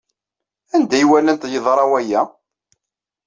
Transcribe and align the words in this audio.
Anda 0.75 0.93
ay 0.97 1.05
walant 1.09 1.47
yeḍra 1.53 1.85
waya? 1.91 2.21